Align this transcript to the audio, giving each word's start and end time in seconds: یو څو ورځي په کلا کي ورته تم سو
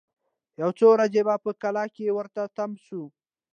یو 0.61 0.69
څو 0.77 0.85
ورځي 0.93 1.21
په 1.45 1.51
کلا 1.61 1.85
کي 1.95 2.05
ورته 2.17 2.41
تم 2.55 2.71
سو 2.85 3.01